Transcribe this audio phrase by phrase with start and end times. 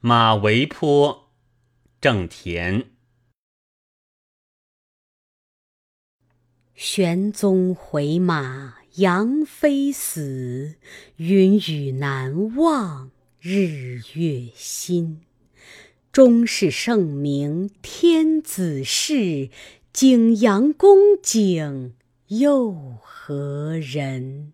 [0.00, 1.28] 马嵬坡，
[2.00, 2.88] 郑田。
[6.72, 10.76] 玄宗回马杨妃死，
[11.16, 15.22] 云雨难忘日月新。
[16.12, 19.50] 终是圣明天子事，
[19.92, 21.96] 景阳宫景
[22.28, 22.72] 又
[23.02, 24.52] 何人？